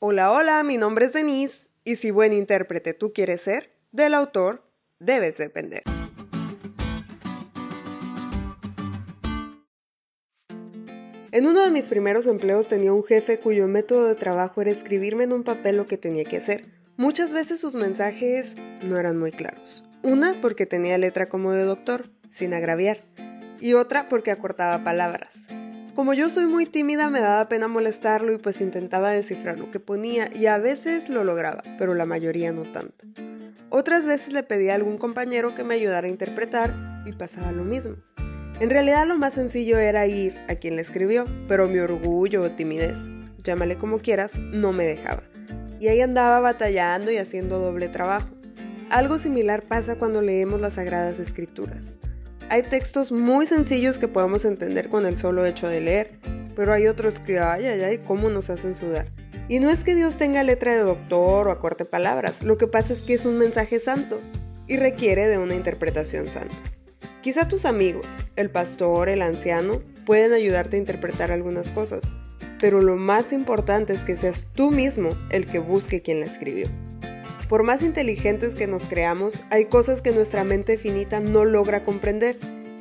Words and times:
Hola, 0.00 0.30
hola, 0.30 0.62
mi 0.62 0.78
nombre 0.78 1.06
es 1.06 1.12
Denise 1.12 1.66
y 1.82 1.96
si 1.96 2.12
buen 2.12 2.32
intérprete 2.32 2.94
tú 2.94 3.12
quieres 3.12 3.40
ser, 3.40 3.72
del 3.90 4.14
autor 4.14 4.62
debes 5.00 5.38
depender. 5.38 5.82
En 11.32 11.48
uno 11.48 11.64
de 11.64 11.72
mis 11.72 11.88
primeros 11.88 12.28
empleos 12.28 12.68
tenía 12.68 12.92
un 12.92 13.02
jefe 13.02 13.40
cuyo 13.40 13.66
método 13.66 14.06
de 14.06 14.14
trabajo 14.14 14.60
era 14.60 14.70
escribirme 14.70 15.24
en 15.24 15.32
un 15.32 15.42
papel 15.42 15.76
lo 15.76 15.86
que 15.86 15.98
tenía 15.98 16.22
que 16.22 16.36
hacer. 16.36 16.66
Muchas 16.96 17.34
veces 17.34 17.58
sus 17.58 17.74
mensajes 17.74 18.54
no 18.86 18.98
eran 18.98 19.18
muy 19.18 19.32
claros. 19.32 19.82
Una 20.04 20.40
porque 20.40 20.64
tenía 20.64 20.96
letra 20.98 21.26
como 21.26 21.50
de 21.50 21.64
doctor, 21.64 22.04
sin 22.30 22.54
agraviar, 22.54 23.02
y 23.58 23.72
otra 23.72 24.08
porque 24.08 24.30
acortaba 24.30 24.84
palabras. 24.84 25.48
Como 25.98 26.14
yo 26.14 26.28
soy 26.28 26.46
muy 26.46 26.64
tímida 26.64 27.10
me 27.10 27.20
daba 27.20 27.48
pena 27.48 27.66
molestarlo 27.66 28.32
y 28.32 28.38
pues 28.38 28.60
intentaba 28.60 29.10
descifrar 29.10 29.58
lo 29.58 29.68
que 29.68 29.80
ponía 29.80 30.30
y 30.32 30.46
a 30.46 30.56
veces 30.56 31.08
lo 31.08 31.24
lograba, 31.24 31.64
pero 31.76 31.96
la 31.96 32.06
mayoría 32.06 32.52
no 32.52 32.62
tanto. 32.62 33.04
Otras 33.68 34.06
veces 34.06 34.32
le 34.32 34.44
pedía 34.44 34.70
a 34.70 34.74
algún 34.76 34.96
compañero 34.96 35.56
que 35.56 35.64
me 35.64 35.74
ayudara 35.74 36.06
a 36.06 36.10
interpretar 36.10 37.02
y 37.04 37.10
pasaba 37.14 37.50
lo 37.50 37.64
mismo. 37.64 37.96
En 38.60 38.70
realidad 38.70 39.08
lo 39.08 39.18
más 39.18 39.34
sencillo 39.34 39.76
era 39.76 40.06
ir 40.06 40.36
a 40.48 40.54
quien 40.54 40.76
le 40.76 40.82
escribió, 40.82 41.26
pero 41.48 41.66
mi 41.66 41.80
orgullo 41.80 42.42
o 42.42 42.52
timidez, 42.52 42.96
llámale 43.42 43.76
como 43.76 43.98
quieras, 43.98 44.38
no 44.38 44.72
me 44.72 44.84
dejaba. 44.84 45.24
Y 45.80 45.88
ahí 45.88 46.00
andaba 46.00 46.38
batallando 46.38 47.10
y 47.10 47.16
haciendo 47.16 47.58
doble 47.58 47.88
trabajo. 47.88 48.28
Algo 48.88 49.18
similar 49.18 49.64
pasa 49.64 49.96
cuando 49.96 50.22
leemos 50.22 50.60
las 50.60 50.74
Sagradas 50.74 51.18
Escrituras. 51.18 51.96
Hay 52.50 52.62
textos 52.62 53.12
muy 53.12 53.46
sencillos 53.46 53.98
que 53.98 54.08
podemos 54.08 54.46
entender 54.46 54.88
con 54.88 55.04
el 55.04 55.18
solo 55.18 55.44
hecho 55.44 55.68
de 55.68 55.82
leer, 55.82 56.18
pero 56.56 56.72
hay 56.72 56.86
otros 56.86 57.20
que, 57.20 57.38
ay, 57.38 57.66
ay, 57.66 57.82
ay, 57.82 57.98
cómo 57.98 58.30
nos 58.30 58.48
hacen 58.48 58.74
sudar. 58.74 59.06
Y 59.48 59.60
no 59.60 59.68
es 59.68 59.84
que 59.84 59.94
Dios 59.94 60.16
tenga 60.16 60.42
letra 60.42 60.74
de 60.74 60.80
doctor 60.80 61.48
o 61.48 61.50
acorte 61.50 61.84
palabras, 61.84 62.42
lo 62.42 62.56
que 62.56 62.66
pasa 62.66 62.94
es 62.94 63.02
que 63.02 63.12
es 63.12 63.26
un 63.26 63.36
mensaje 63.36 63.80
santo 63.80 64.18
y 64.66 64.78
requiere 64.78 65.28
de 65.28 65.36
una 65.36 65.54
interpretación 65.54 66.26
santa. 66.26 66.56
Quizá 67.20 67.48
tus 67.48 67.66
amigos, 67.66 68.06
el 68.36 68.48
pastor, 68.48 69.10
el 69.10 69.20
anciano, 69.20 69.82
pueden 70.06 70.32
ayudarte 70.32 70.76
a 70.76 70.80
interpretar 70.80 71.30
algunas 71.30 71.70
cosas, 71.70 72.00
pero 72.60 72.80
lo 72.80 72.96
más 72.96 73.34
importante 73.34 73.92
es 73.92 74.06
que 74.06 74.16
seas 74.16 74.46
tú 74.54 74.70
mismo 74.70 75.10
el 75.30 75.44
que 75.44 75.58
busque 75.58 76.00
quien 76.00 76.20
la 76.20 76.26
escribió. 76.26 76.68
Por 77.48 77.62
más 77.62 77.80
inteligentes 77.80 78.54
que 78.54 78.66
nos 78.66 78.84
creamos, 78.84 79.42
hay 79.48 79.64
cosas 79.64 80.02
que 80.02 80.10
nuestra 80.10 80.44
mente 80.44 80.76
finita 80.76 81.20
no 81.20 81.46
logra 81.46 81.82
comprender, 81.82 82.38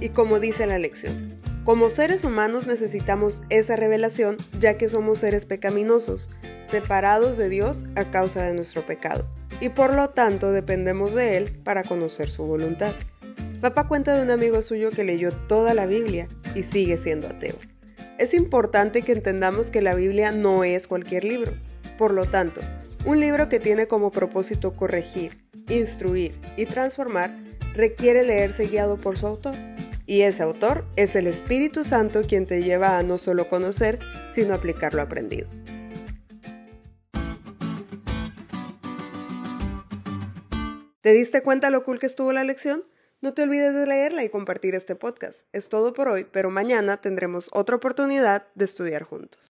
y 0.00 0.10
como 0.10 0.38
dice 0.38 0.66
la 0.66 0.78
lección, 0.78 1.40
como 1.64 1.88
seres 1.88 2.24
humanos 2.24 2.66
necesitamos 2.66 3.42
esa 3.48 3.76
revelación 3.76 4.36
ya 4.58 4.76
que 4.76 4.88
somos 4.88 5.18
seres 5.18 5.46
pecaminosos, 5.46 6.28
separados 6.66 7.38
de 7.38 7.48
Dios 7.48 7.84
a 7.96 8.10
causa 8.10 8.42
de 8.42 8.52
nuestro 8.52 8.84
pecado, 8.84 9.26
y 9.62 9.70
por 9.70 9.94
lo 9.94 10.10
tanto 10.10 10.52
dependemos 10.52 11.14
de 11.14 11.38
Él 11.38 11.50
para 11.64 11.82
conocer 11.82 12.28
su 12.28 12.44
voluntad. 12.44 12.92
Papá 13.62 13.88
cuenta 13.88 14.14
de 14.14 14.22
un 14.22 14.30
amigo 14.30 14.60
suyo 14.60 14.90
que 14.90 15.04
leyó 15.04 15.32
toda 15.32 15.72
la 15.72 15.86
Biblia 15.86 16.28
y 16.54 16.64
sigue 16.64 16.98
siendo 16.98 17.28
ateo. 17.28 17.56
Es 18.18 18.34
importante 18.34 19.00
que 19.00 19.12
entendamos 19.12 19.70
que 19.70 19.80
la 19.80 19.94
Biblia 19.94 20.32
no 20.32 20.64
es 20.64 20.86
cualquier 20.86 21.24
libro. 21.24 21.54
Por 21.96 22.12
lo 22.12 22.26
tanto, 22.26 22.60
un 23.04 23.20
libro 23.20 23.48
que 23.48 23.60
tiene 23.60 23.86
como 23.86 24.10
propósito 24.10 24.76
corregir, 24.76 25.44
instruir 25.68 26.38
y 26.56 26.66
transformar 26.66 27.34
requiere 27.74 28.24
leerse 28.24 28.66
guiado 28.66 28.98
por 28.98 29.16
su 29.16 29.26
autor. 29.26 29.54
Y 30.06 30.22
ese 30.22 30.42
autor 30.42 30.84
es 30.96 31.14
el 31.14 31.26
Espíritu 31.26 31.84
Santo 31.84 32.22
quien 32.26 32.46
te 32.46 32.62
lleva 32.62 32.98
a 32.98 33.02
no 33.02 33.16
solo 33.16 33.48
conocer, 33.48 34.00
sino 34.30 34.54
aplicar 34.54 34.92
lo 34.94 35.02
aprendido. 35.02 35.48
¿Te 41.00 41.12
diste 41.12 41.42
cuenta 41.42 41.70
lo 41.70 41.82
cool 41.84 41.98
que 41.98 42.06
estuvo 42.06 42.32
la 42.32 42.44
lección? 42.44 42.84
No 43.22 43.32
te 43.34 43.42
olvides 43.42 43.74
de 43.74 43.86
leerla 43.86 44.24
y 44.24 44.28
compartir 44.28 44.74
este 44.74 44.96
podcast. 44.96 45.42
Es 45.52 45.68
todo 45.68 45.92
por 45.92 46.08
hoy, 46.08 46.26
pero 46.30 46.50
mañana 46.50 46.98
tendremos 46.98 47.48
otra 47.52 47.76
oportunidad 47.76 48.46
de 48.54 48.64
estudiar 48.64 49.04
juntos. 49.04 49.48